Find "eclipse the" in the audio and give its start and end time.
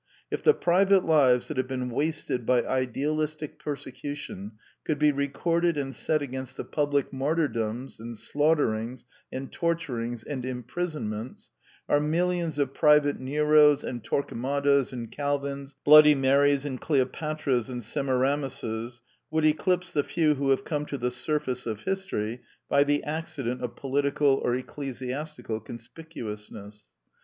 19.45-20.03